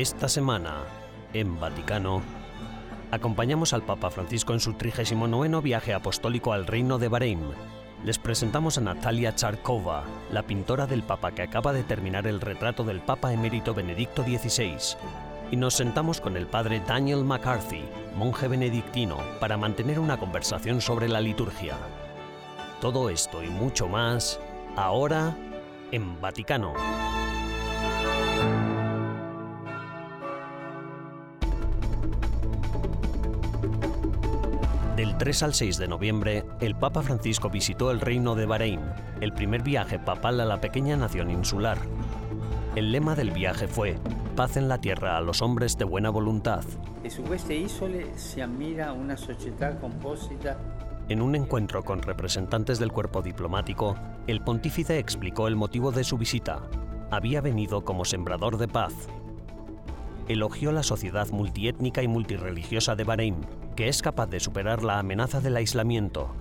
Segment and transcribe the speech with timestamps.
[0.00, 0.84] Esta semana,
[1.34, 2.22] en Vaticano,
[3.10, 7.42] acompañamos al Papa Francisco en su 39 viaje apostólico al Reino de Bahrein.
[8.02, 12.82] Les presentamos a Natalia Charkova, la pintora del Papa que acaba de terminar el retrato
[12.82, 14.96] del Papa emérito Benedicto XVI.
[15.50, 17.84] Y nos sentamos con el padre Daniel McCarthy,
[18.16, 21.76] monje benedictino, para mantener una conversación sobre la liturgia.
[22.80, 24.40] Todo esto y mucho más,
[24.76, 25.36] ahora
[25.92, 26.72] en Vaticano.
[35.00, 38.80] Del 3 al 6 de noviembre, el Papa Francisco visitó el Reino de Bahrein,
[39.22, 41.78] el primer viaje papal a la pequeña nación insular.
[42.76, 43.96] El lema del viaje fue
[44.36, 46.64] Paz en la tierra a los hombres de buena voluntad.
[51.08, 56.18] En un encuentro con representantes del cuerpo diplomático, el pontífice explicó el motivo de su
[56.18, 56.60] visita.
[57.10, 58.92] Había venido como sembrador de paz.
[60.28, 63.46] Elogió la sociedad multiétnica y multirreligiosa de Bahrein,
[63.80, 66.34] que es capaz de superar la amenaza del aislamiento.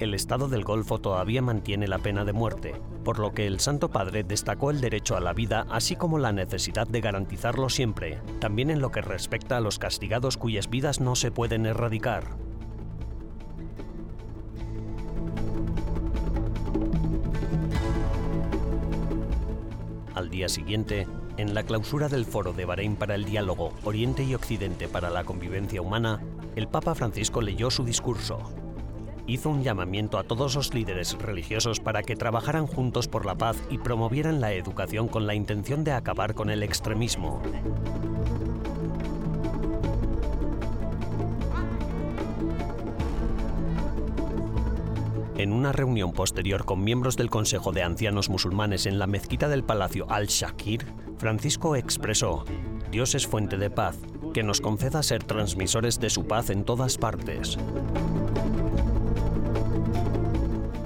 [0.00, 3.92] El Estado del Golfo todavía mantiene la pena de muerte, por lo que el Santo
[3.92, 8.70] Padre destacó el derecho a la vida así como la necesidad de garantizarlo siempre, también
[8.70, 12.24] en lo que respecta a los castigados cuyas vidas no se pueden erradicar.
[20.16, 21.06] Al día siguiente,
[21.42, 25.24] en la clausura del Foro de Bahrein para el Diálogo Oriente y Occidente para la
[25.24, 26.22] Convivencia Humana,
[26.54, 28.38] el Papa Francisco leyó su discurso.
[29.26, 33.56] Hizo un llamamiento a todos los líderes religiosos para que trabajaran juntos por la paz
[33.70, 37.42] y promovieran la educación con la intención de acabar con el extremismo.
[45.36, 49.64] En una reunión posterior con miembros del Consejo de Ancianos Musulmanes en la mezquita del
[49.64, 52.44] Palacio Al-Shakir, Francisco expresó,
[52.90, 53.96] Dios es fuente de paz,
[54.34, 57.56] que nos conceda ser transmisores de su paz en todas partes.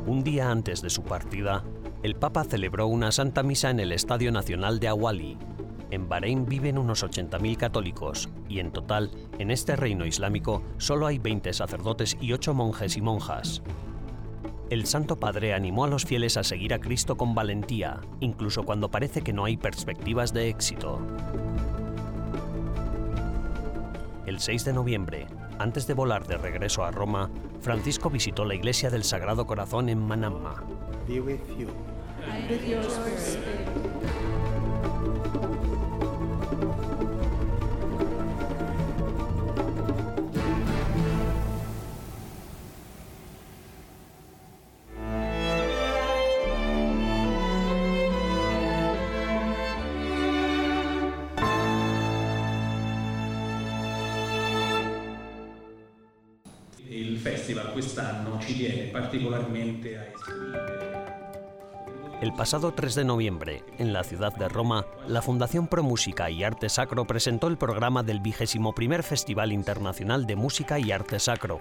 [0.07, 1.65] Un día antes de su partida,
[2.03, 5.39] el Papa celebró una Santa Misa en el Estadio Nacional de Awali.
[5.91, 11.19] En Bahrein viven unos 80.000 católicos y en total, en este reino islámico, solo hay
[11.19, 13.63] 20 sacerdotes y 8 monjes y monjas.
[14.69, 18.91] El Santo Padre animó a los fieles a seguir a Cristo con valentía, incluso cuando
[18.91, 21.01] parece que no hay perspectivas de éxito.
[24.27, 25.27] El 6 de noviembre,
[25.61, 30.05] antes de volar de regreso a Roma, Francisco visitó la iglesia del Sagrado Corazón en
[30.05, 30.65] Manama.
[31.07, 31.69] be with you.
[62.37, 66.69] Pasado 3 de noviembre, en la ciudad de Roma, la Fundación Pro Música y Arte
[66.69, 71.59] Sacro presentó el programa del vigésimo primer Festival Internacional de Música y Arte Sacro.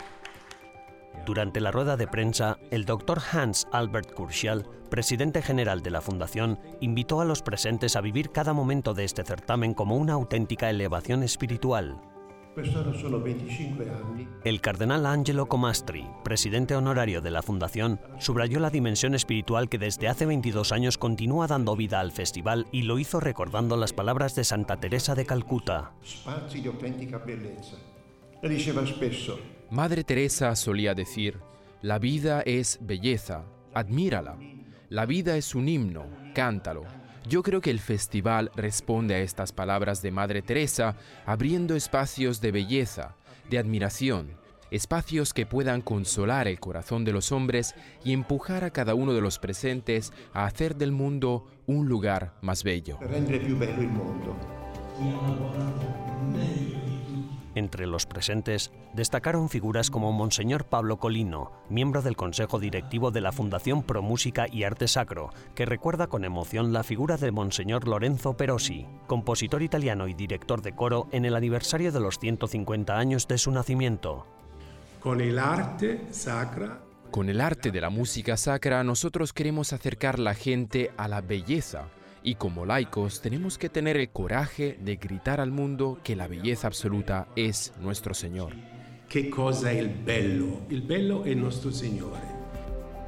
[1.26, 6.60] Durante la rueda de prensa, el doctor Hans Albert Kurschel, presidente general de la Fundación,
[6.82, 11.24] invitó a los presentes a vivir cada momento de este certamen como una auténtica elevación
[11.24, 12.02] espiritual.
[12.56, 18.70] Quest'anno sono 25 anni El cardenal Angelo Comastri, presidente honorario de la Fundación, subrayó la
[18.70, 23.20] dimensión espiritual que desde hace 22 años continúa dando vida al festival y lo hizo
[23.20, 25.92] recordando las palabras de Santa Teresa de Calcuta.
[26.02, 27.76] spazi di autentica bellezza.
[28.42, 29.38] Le diceva spesso,
[29.72, 31.42] Madre Teresa solía decir,
[31.82, 33.44] la vida es belleza,
[33.74, 34.38] admírala.
[34.88, 36.84] La vida es un himno, cántalo.
[37.28, 40.96] Yo creo que el festival responde a estas palabras de Madre Teresa,
[41.26, 43.16] abriendo espacios de belleza,
[43.50, 44.38] de admiración,
[44.70, 47.74] espacios que puedan consolar el corazón de los hombres
[48.04, 52.64] y empujar a cada uno de los presentes a hacer del mundo un lugar más
[52.64, 53.00] bello.
[57.56, 63.32] Entre los presentes destacaron figuras como Monseñor Pablo Colino, miembro del Consejo Directivo de la
[63.32, 68.36] Fundación Pro Música y Arte Sacro, que recuerda con emoción la figura de Monseñor Lorenzo
[68.36, 73.38] Perosi, compositor italiano y director de coro en el aniversario de los 150 años de
[73.38, 74.28] su nacimiento.
[75.00, 80.34] con el arte sacra Con el arte de la música sacra nosotros queremos acercar la
[80.34, 81.88] gente a la belleza
[82.26, 86.68] y como laicos tenemos que tener el coraje de gritar al mundo que la belleza
[86.68, 88.54] absoluta es nuestro Señor.
[89.08, 90.66] che cosa è il bello?
[90.70, 92.34] Il bello il nostro Signore.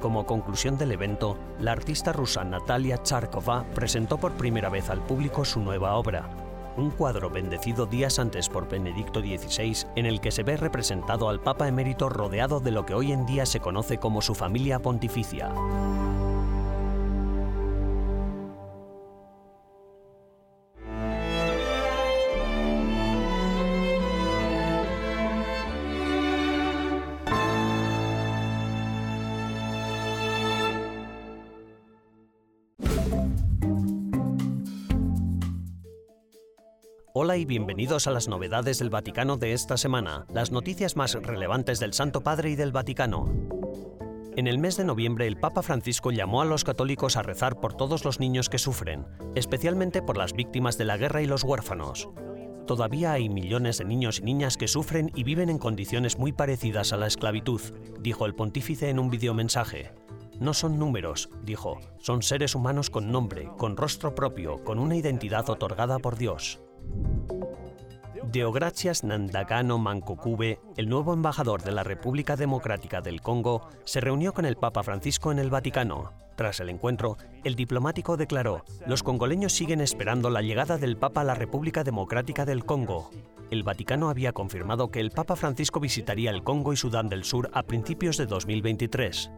[0.00, 5.44] Como conclusión del evento, la artista rusa Natalia Charkova presentó por primera vez al público
[5.44, 6.30] su nueva obra.
[6.78, 11.40] un cuadro bendecido días antes por Benedicto XVI en el que se ve representado al
[11.40, 15.52] Papa emérito rodeado de lo que hoy en día se conoce como su familia pontificia.
[37.44, 42.22] Bienvenidos a las novedades del Vaticano de esta semana, las noticias más relevantes del Santo
[42.22, 43.26] Padre y del Vaticano.
[44.36, 47.74] En el mes de noviembre el Papa Francisco llamó a los católicos a rezar por
[47.74, 52.08] todos los niños que sufren, especialmente por las víctimas de la guerra y los huérfanos.
[52.66, 56.92] Todavía hay millones de niños y niñas que sufren y viven en condiciones muy parecidas
[56.92, 57.60] a la esclavitud,
[58.00, 59.92] dijo el pontífice en un videomensaje.
[60.40, 65.48] No son números, dijo, son seres humanos con nombre, con rostro propio, con una identidad
[65.50, 66.60] otorgada por Dios.
[68.30, 74.44] Deogracias Nandagano Mancocube, el nuevo embajador de la República Democrática del Congo, se reunió con
[74.44, 76.12] el Papa Francisco en el Vaticano.
[76.36, 81.24] Tras el encuentro, el diplomático declaró, los congoleños siguen esperando la llegada del Papa a
[81.24, 83.10] la República Democrática del Congo.
[83.50, 87.50] El Vaticano había confirmado que el Papa Francisco visitaría el Congo y Sudán del Sur
[87.54, 89.30] a principios de 2023.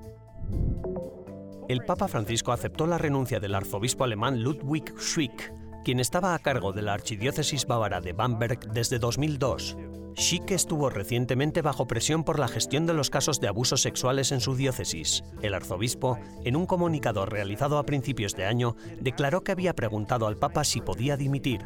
[1.69, 6.73] El Papa Francisco aceptó la renuncia del arzobispo alemán Ludwig Schwick quien estaba a cargo
[6.73, 9.77] de la archidiócesis bávara de Bamberg desde 2002.
[10.17, 14.41] Schick estuvo recientemente bajo presión por la gestión de los casos de abusos sexuales en
[14.41, 15.23] su diócesis.
[15.41, 20.37] El arzobispo, en un comunicado realizado a principios de año, declaró que había preguntado al
[20.37, 21.65] Papa si podía dimitir.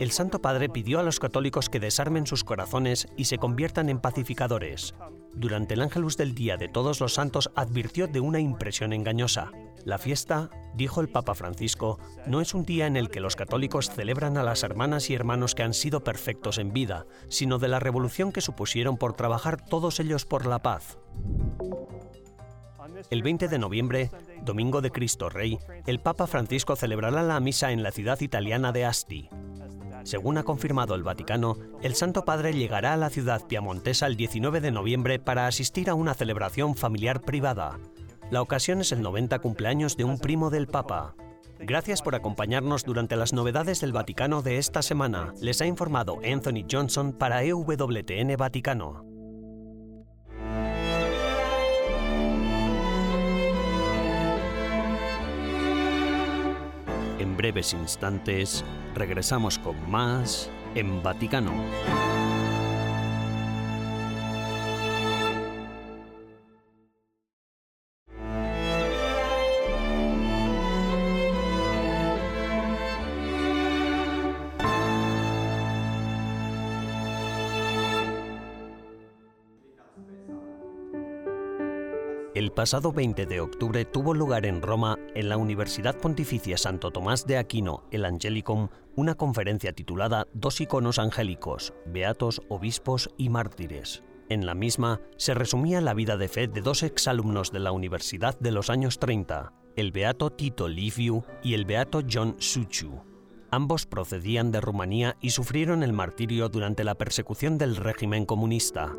[0.00, 4.00] El Santo Padre pidió a los católicos que desarmen sus corazones y se conviertan en
[4.00, 4.94] pacificadores.
[5.38, 9.52] Durante el Ángelus del Día de Todos los Santos advirtió de una impresión engañosa.
[9.84, 13.88] La fiesta, dijo el Papa Francisco, no es un día en el que los católicos
[13.88, 17.78] celebran a las hermanas y hermanos que han sido perfectos en vida, sino de la
[17.78, 20.98] revolución que supusieron por trabajar todos ellos por la paz.
[23.08, 24.10] El 20 de noviembre,
[24.42, 25.56] Domingo de Cristo Rey,
[25.86, 29.30] el Papa Francisco celebrará la misa en la ciudad italiana de Asti.
[30.08, 34.62] Según ha confirmado el Vaticano, el Santo Padre llegará a la ciudad piamontesa el 19
[34.62, 37.78] de noviembre para asistir a una celebración familiar privada.
[38.30, 41.14] La ocasión es el 90 cumpleaños de un primo del Papa.
[41.58, 45.34] Gracias por acompañarnos durante las novedades del Vaticano de esta semana.
[45.42, 49.07] Les ha informado Anthony Johnson para EWTN Vaticano.
[57.28, 58.64] En breves instantes
[58.94, 61.52] regresamos con más en Vaticano.
[82.38, 87.26] El pasado 20 de octubre tuvo lugar en Roma, en la Universidad Pontificia Santo Tomás
[87.26, 94.04] de Aquino, el Angelicum, una conferencia titulada Dos iconos angélicos, beatos, obispos y mártires.
[94.28, 98.38] En la misma se resumía la vida de fe de dos exalumnos de la universidad
[98.38, 103.02] de los años 30, el beato Tito Liviu y el beato John Suchu.
[103.50, 108.94] Ambos procedían de Rumanía y sufrieron el martirio durante la persecución del régimen comunista.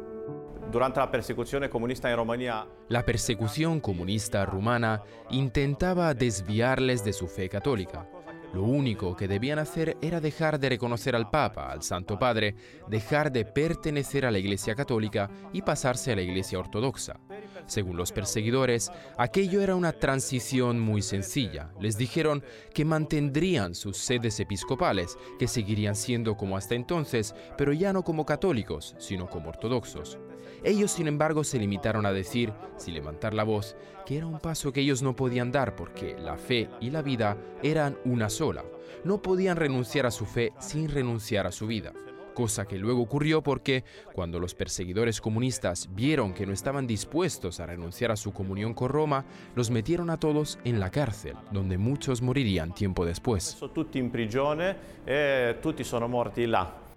[0.72, 7.50] Durante la persecución comunista en Rumanía, La persecución comunista rumana intentaba desviarles de su fe
[7.50, 8.08] católica.
[8.54, 12.56] Lo único que debían hacer era dejar de reconocer al Papa, al Santo Padre,
[12.88, 17.20] dejar de pertenecer a la Iglesia Católica y pasarse a la Iglesia Ortodoxa.
[17.66, 21.72] Según los perseguidores, aquello era una transición muy sencilla.
[21.80, 27.92] Les dijeron que mantendrían sus sedes episcopales, que seguirían siendo como hasta entonces, pero ya
[27.92, 30.20] no como católicos, sino como ortodoxos.
[30.64, 34.74] Ellos, sin embargo, se limitaron a decir, sin levantar la voz, que era un paso
[34.74, 38.64] que ellos no podían dar porque la fe y la vida eran una sola.
[39.04, 41.94] No podían renunciar a su fe sin renunciar a su vida.
[42.34, 47.66] Cosa que luego ocurrió porque, cuando los perseguidores comunistas vieron que no estaban dispuestos a
[47.66, 52.22] renunciar a su comunión con Roma, los metieron a todos en la cárcel, donde muchos
[52.22, 53.58] morirían tiempo después.
[53.74, 56.89] tutti in prigione e tutti sono morti là.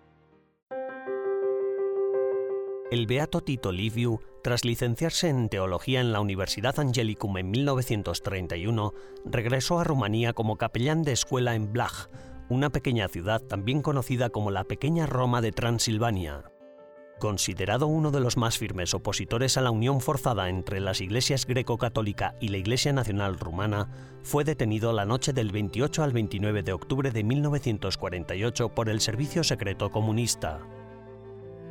[2.92, 8.92] El beato Tito Liviu, tras licenciarse en teología en la Universidad Angelicum en 1931,
[9.24, 12.10] regresó a Rumanía como capellán de escuela en Blaj,
[12.50, 16.44] una pequeña ciudad también conocida como la pequeña Roma de Transilvania.
[17.18, 22.34] Considerado uno de los más firmes opositores a la unión forzada entre las iglesias greco-católica
[22.42, 23.88] y la Iglesia Nacional Rumana,
[24.22, 29.44] fue detenido la noche del 28 al 29 de octubre de 1948 por el Servicio
[29.44, 30.60] Secreto Comunista.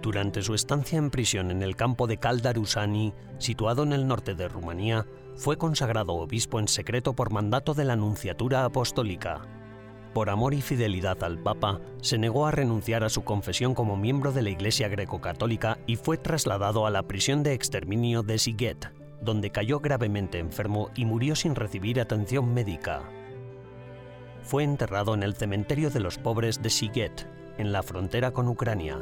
[0.02, 4.48] Durante su estancia en prisión en el campo de Caldarusani, situado en el norte de
[4.48, 5.06] Rumanía,
[5.36, 9.42] fue consagrado obispo en secreto por mandato de la Nunciatura Apostólica.
[10.14, 14.32] Por amor y fidelidad al Papa, se negó a renunciar a su confesión como miembro
[14.32, 18.92] de la Iglesia greco-católica y fue trasladado a la prisión de exterminio de Siget,
[19.22, 23.04] donde cayó gravemente enfermo y murió sin recibir atención médica.
[24.42, 27.28] Fue enterrado en el cementerio de los pobres de Siget,
[27.60, 28.98] en la frontera con Ucrania.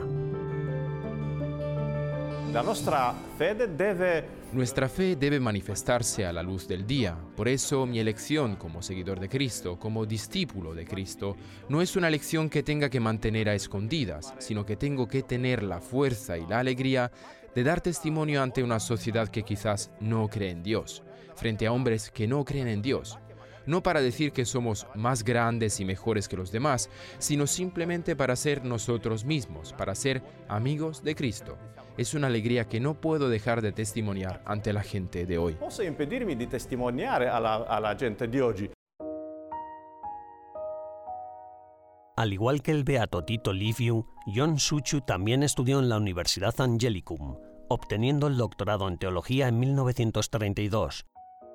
[4.54, 7.16] Nuestra fe debe manifestarse a la luz del día.
[7.36, 11.36] Por eso mi elección como seguidor de Cristo, como discípulo de Cristo,
[11.70, 15.62] no es una elección que tenga que mantener a escondidas, sino que tengo que tener
[15.62, 17.12] la fuerza y la alegría
[17.54, 21.04] de dar testimonio ante una sociedad que quizás no cree en Dios,
[21.36, 23.20] frente a hombres que no creen en Dios.
[23.68, 26.90] No para decir que somos más grandes y mejores que los demás,
[27.20, 31.56] sino simplemente para ser nosotros mismos, para ser amigos de Cristo.
[32.00, 35.56] Es una alegría que no puedo dejar de testimoniar ante la gente de hoy.
[35.56, 38.72] possa impedirmi di testimoniare alla, alla gente di oggi.
[42.16, 47.36] Al igual que el beato Tito Liviu, John Suchu también estudió en la Universidad Angelicum,
[47.68, 51.06] obteniendo el doctorado en teología en 1932.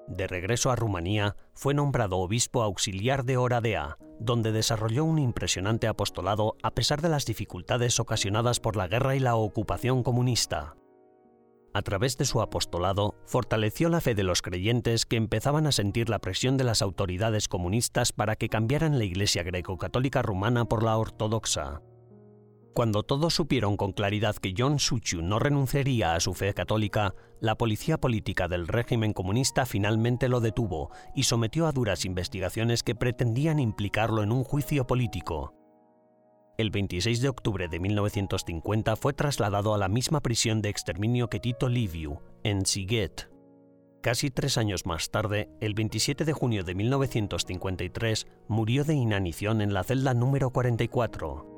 [0.06, 6.56] De regreso a Rumanía, fue nombrado obispo auxiliar de Oradea, donde desarrolló un impresionante apostolado
[6.62, 10.76] a pesar de las dificultades ocasionadas por la guerra y la ocupación comunista.
[11.73, 16.08] A través de su apostolado, fortaleció la fe de los creyentes que empezaban a sentir
[16.08, 20.96] la presión de las autoridades comunistas para que cambiaran la Iglesia greco-católica rumana por la
[20.96, 21.82] ortodoxa.
[22.75, 27.57] Cuando todos supieron con claridad que John Suchu no renunciaría a su fe católica, la
[27.57, 33.61] policía política del régimen comunista finalmente lo detuvo y sometió a duras investigaciones que pretendían
[33.61, 35.54] implicarlo en un juicio político.
[36.59, 41.38] El 26 de octubre de 1950 fue trasladado a la misma prisión de exterminio que
[41.38, 43.31] Tito Liviu, en Siget.
[44.02, 49.73] Casi tres años más tarde, el 27 de junio de 1953, murió de inanición en
[49.73, 51.53] la celda número 44.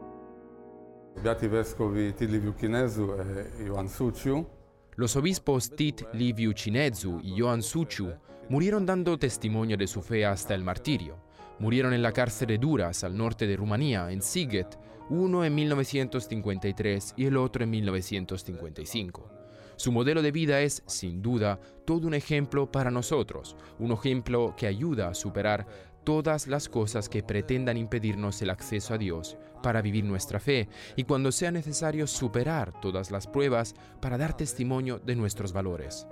[4.97, 8.13] Los obispos Tit Liviu Chinezu y Ioan Suciu
[8.49, 11.17] murieron dando testimonio de su fe hasta el martirio.
[11.59, 14.79] Murieron en la cárcel de Duras, al norte de Rumanía, en Siget,
[15.11, 19.31] uno en 1953 y el otro en 1955.
[19.77, 24.67] Su modelo de vida es, sin duda, todo un ejemplo para nosotros, un ejemplo que
[24.67, 25.67] ayuda a superar
[26.07, 31.03] todas las cosas que pretendan impedirnos el acceso a Dios para vivir nuestra fe y
[31.03, 36.07] cuando sea necesario superar todas las pruebas para dar testimonio de nuestros valores.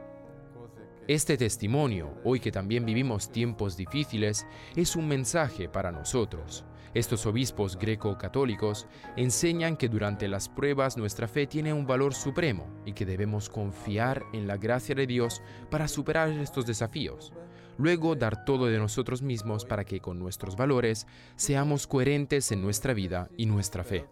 [1.07, 6.65] Este testimonio, hoy que también vivimos tiempos difíciles, es un mensaje para nosotros.
[6.93, 12.95] Estos obispos greco-católicos enseñan que durante las pruebas nuestra fe tiene un valor supremo y
[12.95, 17.33] que debemos confiar en la gracia de Dios para superar estos desafíos.
[17.79, 22.95] Luego dar todo de nosotros mismos para que con nuestros valores seamos coherentes en nuestra
[22.95, 24.07] vida y nuestra fe.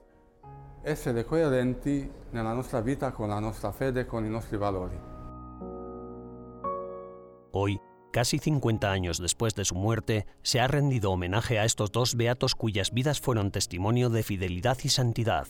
[0.82, 4.98] essere coerenti nella nostra vita con la nostra fede e con i nostri valori.
[7.52, 12.16] Hoy, casi 50 años después de su muerte, se ha rendido homenaje a estos dos
[12.16, 15.46] beatos cuyas vidas fueron testimonio de fidelidad y santidad.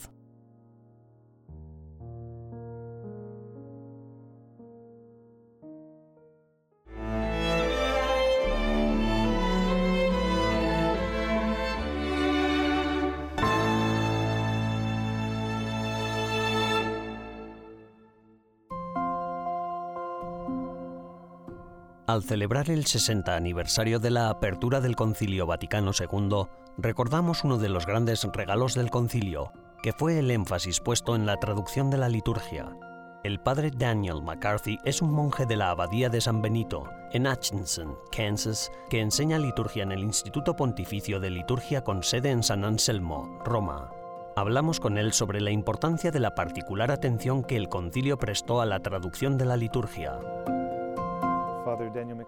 [22.12, 27.70] Al celebrar el 60 aniversario de la apertura del Concilio Vaticano II, recordamos uno de
[27.70, 29.50] los grandes regalos del concilio,
[29.82, 32.76] que fue el énfasis puesto en la traducción de la liturgia.
[33.24, 37.96] El padre Daniel McCarthy es un monje de la Abadía de San Benito, en Atchison,
[38.14, 43.38] Kansas, que enseña liturgia en el Instituto Pontificio de Liturgia con sede en San Anselmo,
[43.42, 43.90] Roma.
[44.36, 48.66] Hablamos con él sobre la importancia de la particular atención que el concilio prestó a
[48.66, 50.18] la traducción de la liturgia.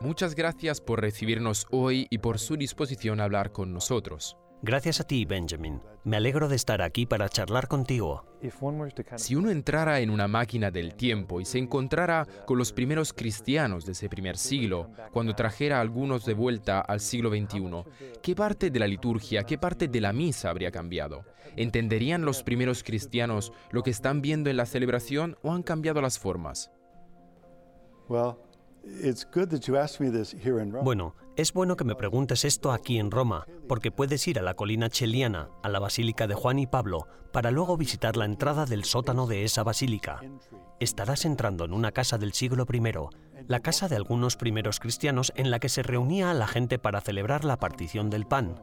[0.01, 4.37] Muchas gracias por recibirnos hoy y por su disposición a hablar con nosotros.
[4.63, 5.83] Gracias a ti, Benjamin.
[6.05, 8.25] Me alegro de estar aquí para charlar contigo.
[9.17, 13.85] Si uno entrara en una máquina del tiempo y se encontrara con los primeros cristianos
[13.85, 17.85] de ese primer siglo, cuando trajera a algunos de vuelta al siglo XXI,
[18.23, 21.25] ¿qué parte de la liturgia, qué parte de la misa habría cambiado?
[21.57, 26.19] ¿Entenderían los primeros cristianos lo que están viendo en la celebración o han cambiado las
[26.19, 26.71] formas?
[30.83, 34.55] Bueno, es bueno que me preguntes esto aquí en Roma, porque puedes ir a la
[34.55, 38.85] colina cheliana, a la Basílica de Juan y Pablo, para luego visitar la entrada del
[38.85, 40.21] sótano de esa basílica.
[40.81, 42.83] Estarás entrando en una casa del siglo I,
[43.49, 47.01] la casa de algunos primeros cristianos en la que se reunía a la gente para
[47.01, 48.61] celebrar la partición del pan.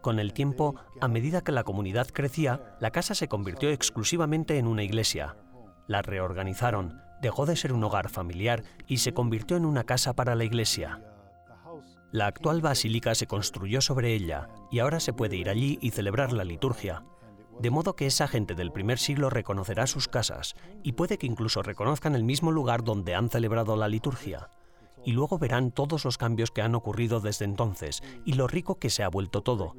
[0.00, 4.66] Con el tiempo, a medida que la comunidad crecía, la casa se convirtió exclusivamente en
[4.66, 5.36] una iglesia.
[5.86, 10.34] La reorganizaron, dejó de ser un hogar familiar y se convirtió en una casa para
[10.34, 11.00] la iglesia.
[12.12, 16.32] La actual basílica se construyó sobre ella y ahora se puede ir allí y celebrar
[16.32, 17.04] la liturgia.
[17.60, 21.62] De modo que esa gente del primer siglo reconocerá sus casas y puede que incluso
[21.62, 24.48] reconozcan el mismo lugar donde han celebrado la liturgia.
[25.04, 28.90] Y luego verán todos los cambios que han ocurrido desde entonces y lo rico que
[28.90, 29.74] se ha vuelto todo.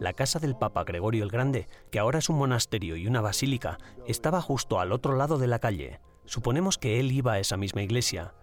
[0.00, 3.78] La casa del Papa Gregorio el Grande, que ahora es un monasterio y una basílica,
[4.06, 6.00] estaba justo al otro lado de la calle.
[6.26, 8.34] Suponemos que él iba a esa misma iglesia.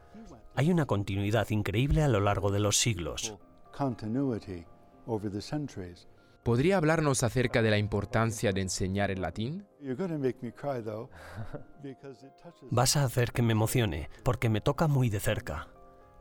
[0.55, 3.35] Hay una continuidad increíble a lo largo de los siglos.
[6.43, 9.65] ¿Podría hablarnos acerca de la importancia de enseñar el latín?
[12.69, 15.69] Vas a hacer que me emocione, porque me toca muy de cerca.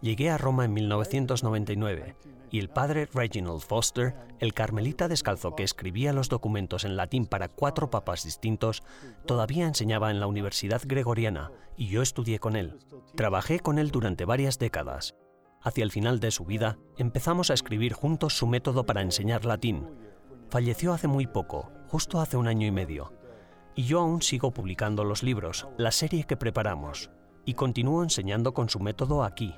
[0.02, 2.16] Llegué a Roma en 1999
[2.50, 7.48] y el padre Reginald Foster, el carmelita descalzo que escribía los documentos en latín para
[7.48, 8.82] cuatro papas distintos,
[9.26, 12.80] todavía enseñaba en la Universidad Gregoriana y yo estudié con él.
[13.14, 15.14] Trabajé con él durante varias décadas.
[15.62, 19.86] Hacia el final de su vida, empezamos a escribir juntos su método para enseñar latín.
[20.50, 23.12] Falleció hace muy poco, justo hace un año y medio.
[23.76, 27.10] Y yo aún sigo publicando los libros, la serie que preparamos,
[27.44, 29.54] y continúo enseñando con su método aquí,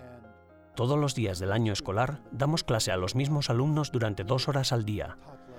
[0.75, 4.73] todos los días del año escolar damos clase a los mismos alumnos durante dos horas
[4.73, 5.17] al día.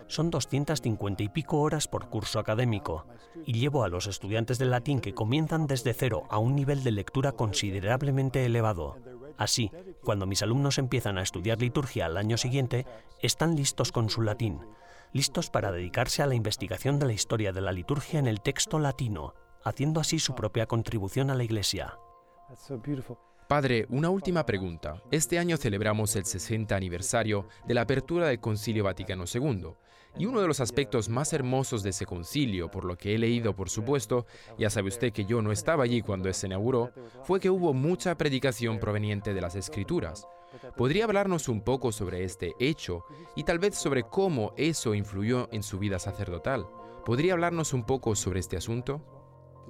[0.08, 3.06] Son 250 y pico horas por curso académico
[3.46, 6.92] y llevo a los estudiantes de latín que comienzan desde cero a un nivel de
[6.92, 8.98] lectura considerablemente elevado.
[9.38, 9.72] Así,
[10.04, 12.86] cuando mis alumnos empiezan a estudiar liturgia al año siguiente,
[13.22, 14.62] están listos con su latín,
[15.12, 18.80] listos para dedicarse a la investigación de la historia de la liturgia en el texto
[18.80, 21.98] latino, haciendo así su propia contribución a la Iglesia.
[23.48, 25.04] Padre, una última pregunta.
[25.12, 29.68] Este año celebramos el 60 aniversario de la apertura del Concilio Vaticano II.
[30.18, 33.56] Y uno de los aspectos más hermosos de ese concilio, por lo que he leído,
[33.56, 34.26] por supuesto,
[34.58, 36.92] ya sabe usted que yo no estaba allí cuando se inauguró,
[37.24, 40.28] fue que hubo mucha predicación proveniente de las escrituras.
[40.76, 43.04] ¿Podría hablarnos un poco sobre este hecho
[43.36, 46.66] y tal vez sobre cómo eso influyó en su vida sacerdotal?
[47.06, 49.15] ¿Podría hablarnos un poco sobre este asunto?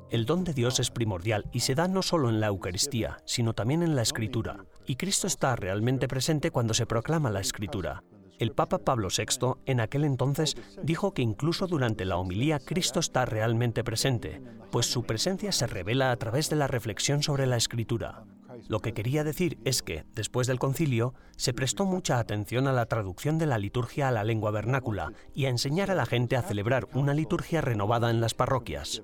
[0.10, 3.54] El don de Dios es primordial y se da no solo en la Eucaristía, sino
[3.54, 4.66] también en la Escritura.
[4.86, 8.04] Y Cristo está realmente presente cuando se proclama la Escritura.
[8.38, 13.26] El Papa Pablo VI, en aquel entonces, dijo que incluso durante la homilía Cristo está
[13.26, 18.26] realmente presente, pues su presencia se revela a través de la reflexión sobre la Escritura.
[18.68, 22.86] Lo que quería decir es que, después del concilio, se prestó mucha atención a la
[22.88, 26.42] traducción de la liturgia a la lengua vernácula y a enseñar a la gente a
[26.42, 29.04] celebrar una liturgia renovada en las parroquias.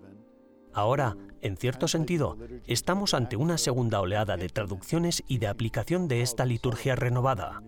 [0.73, 6.21] Ahora, en cierto sentido, estamos ante una segunda oleada de traducciones y de aplicación de
[6.21, 7.61] esta liturgia renovada.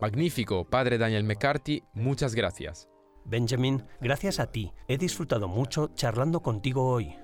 [0.00, 2.88] Magnífico, Padre Daniel McCarthy, muchas gracias.
[3.24, 7.16] Benjamin, gracias a ti, he disfrutado mucho charlando contigo hoy.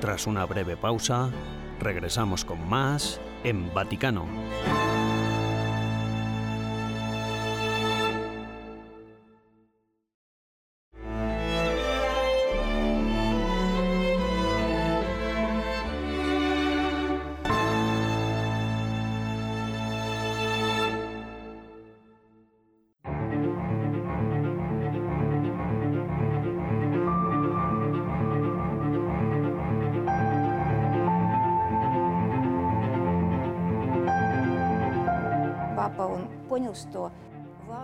[0.00, 1.30] Tras una breve pausa,
[1.80, 4.26] regresamos con más en Vaticano.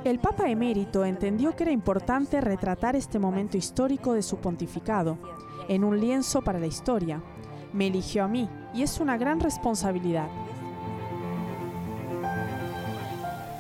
[0.05, 5.19] El Papa emérito entendió que era importante retratar este momento histórico de su pontificado
[5.69, 7.23] en un lienzo para la historia.
[7.73, 10.29] Me eligió a mí y es una gran responsabilidad.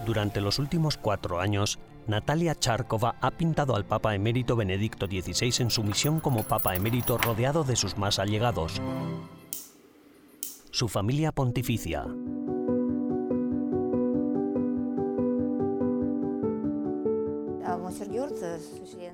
[0.04, 5.70] Durante los últimos cuatro años, Natalia Charkova ha pintado al Papa emérito Benedicto XVI en
[5.70, 8.80] su misión como Papa emérito rodeado de sus más allegados.
[10.72, 12.06] su familia pontificia.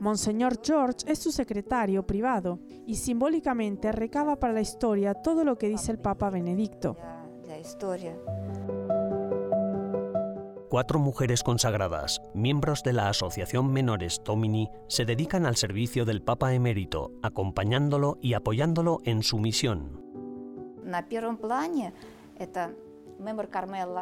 [0.01, 5.69] Monseñor George es su secretario privado y simbólicamente recaba para la historia todo lo que
[5.69, 6.97] dice el Papa Benedicto.
[10.69, 16.53] Cuatro mujeres consagradas, miembros de la Asociación Menores Domini, se dedican al servicio del Papa
[16.53, 20.03] emérito, acompañándolo y apoyándolo en su misión.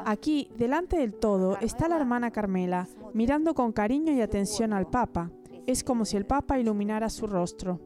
[0.06, 5.30] Aquí, delante del todo, está la hermana Carmela, mirando con cariño y atención al Papa.
[5.66, 7.80] Es como si el Papa iluminara su rostro.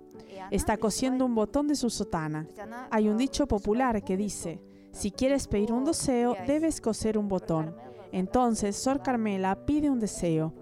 [0.51, 2.47] Está cosiendo un botón de su sotana.
[2.90, 4.61] Hay un dicho popular que dice,
[4.93, 7.75] si quieres pedir un deseo, debes coser un botón.
[8.12, 10.53] Entonces, Sor Carmela pide un deseo,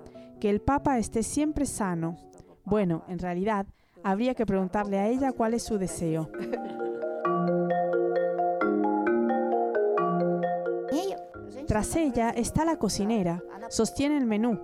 [0.41, 2.17] que el Papa esté siempre sano.
[2.65, 3.67] Bueno, en realidad,
[4.05, 6.31] habría que preguntarle a ella cuál es su deseo.
[11.69, 14.59] Tras ella está la cocinera, sostiene el menú.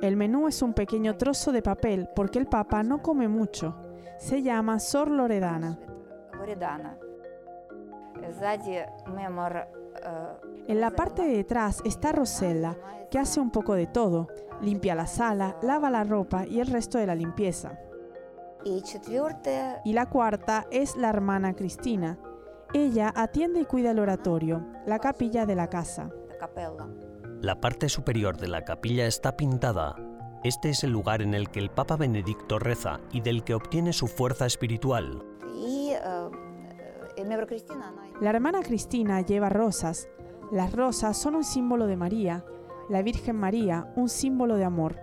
[0.00, 3.76] El menú es un pequeño trozo de papel porque el Papa no come mucho.
[4.16, 5.78] Se llama Sor Loredana.
[10.66, 12.78] En la parte de detrás está Rosella,
[13.10, 14.28] que hace un poco de todo.
[14.62, 17.78] Limpia la sala, lava la ropa y el resto de la limpieza.
[19.84, 22.18] Y la cuarta es la hermana Cristina.
[22.72, 26.08] Ella atiende y cuida el oratorio, la capilla de la casa.
[27.40, 29.96] La parte superior de la capilla está pintada.
[30.44, 33.92] Este es el lugar en el que el Papa Benedicto reza y del que obtiene
[33.92, 35.24] su fuerza espiritual.
[38.20, 40.08] La hermana Cristina lleva rosas.
[40.52, 42.44] Las rosas son un símbolo de María,
[42.88, 44.96] la Virgen María, un símbolo de amor.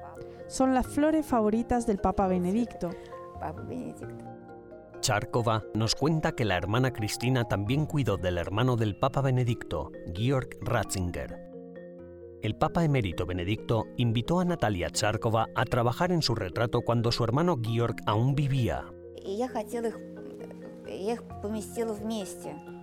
[0.47, 2.91] Son las flores favoritas del Papa Benedicto.
[4.99, 10.49] Charkova nos cuenta que la hermana Cristina también cuidó del hermano del Papa Benedicto, Georg
[10.61, 11.37] Ratzinger.
[12.41, 17.23] El Papa emérito Benedicto invitó a Natalia Charkova a trabajar en su retrato cuando su
[17.23, 18.85] hermano Georg aún vivía.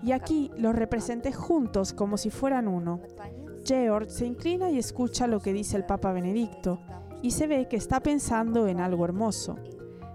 [0.03, 3.01] Y aquí los representé juntos como si fueran uno.
[3.65, 6.81] Georg se inclina y escucha lo que dice el Papa Benedicto
[7.23, 9.57] y se ve que está pensando en algo hermoso.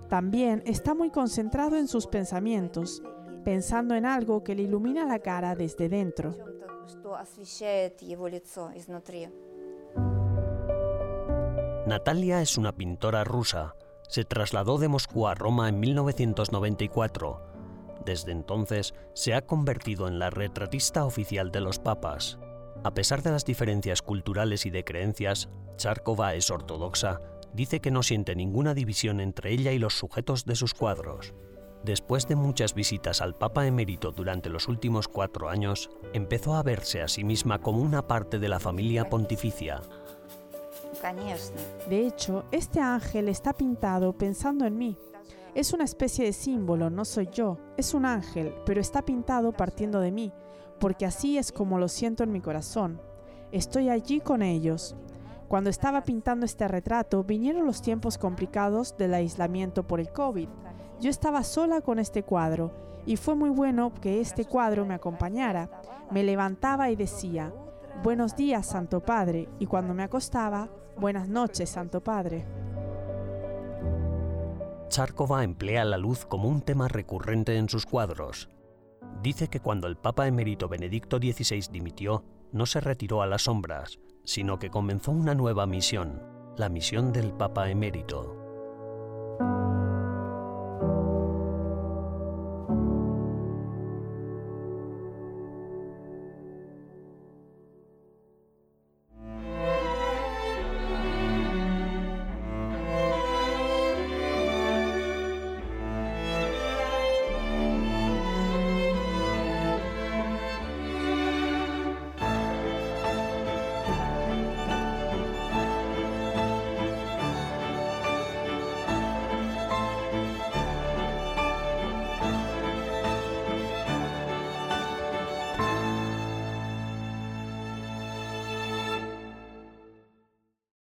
[0.09, 3.01] También está muy concentrado en sus pensamientos,
[3.43, 6.35] pensando en algo que le ilumina la cara desde dentro.
[11.87, 13.75] Natalia es una pintora rusa.
[14.07, 17.49] Se trasladó de Moscú a Roma en 1994
[18.05, 22.39] desde entonces se ha convertido en la retratista oficial de los papas.
[22.83, 27.21] A pesar de las diferencias culturales y de creencias, Charkova es ortodoxa,
[27.53, 31.33] dice que no siente ninguna división entre ella y los sujetos de sus cuadros.
[31.83, 37.01] Después de muchas visitas al Papa emérito durante los últimos cuatro años, empezó a verse
[37.01, 39.81] a sí misma como una parte de la familia pontificia.
[41.87, 44.97] De hecho, este ángel está pintado pensando en mí,
[45.55, 49.99] es una especie de símbolo, no soy yo, es un ángel, pero está pintado partiendo
[49.99, 50.31] de mí,
[50.79, 53.01] porque así es como lo siento en mi corazón.
[53.51, 54.95] Estoy allí con ellos.
[55.49, 60.47] Cuando estaba pintando este retrato, vinieron los tiempos complicados del aislamiento por el COVID.
[61.01, 62.71] Yo estaba sola con este cuadro
[63.07, 65.71] y fue muy bueno que este cuadro me acompañara.
[66.11, 67.51] Me levantaba y decía,
[68.03, 72.45] Buenos días, Santo Padre, y cuando me acostaba, Buenas noches, Santo Padre.
[74.89, 78.51] Charkova emplea la luz como un tema recurrente en sus cuadros.
[79.23, 83.99] Dice que cuando el Papa emérito Benedicto XVI dimitió, no se retiró a las sombras,
[84.29, 86.21] sino que comenzó una nueva misión,
[86.55, 88.38] la misión del Papa emérito.